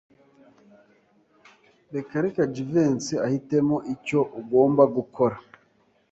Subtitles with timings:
[1.93, 5.37] Reka Reka Jivency ahitemo icyo ugomba gukora.